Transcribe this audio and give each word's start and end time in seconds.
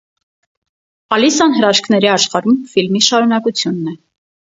«Ալիսան 1.19 1.53
հրաշքների 1.59 2.11
աշխարհում» 2.17 2.59
ֆիլմի 2.75 3.07
շարունակությունն 3.13 3.97
է։ 3.97 3.99